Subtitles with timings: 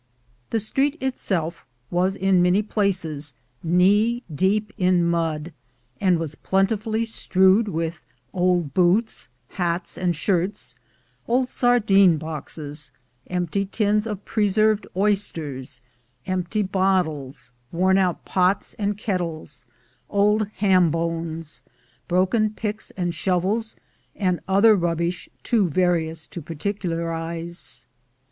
[0.49, 5.53] (The street itself was in many places knee deep in mud,
[5.99, 8.01] and was plentifully strewed with
[8.33, 10.73] old boots, hats, and shirts,
[11.27, 12.91] old sardine boxes,
[13.27, 15.81] empty tins of pre served oysters,
[16.25, 19.67] empty bottles, worn out pots and ket tles,
[20.09, 21.61] old ham bones,
[22.07, 23.75] broken picks and shovels,
[24.15, 27.85] and other rubbish too various to particularize.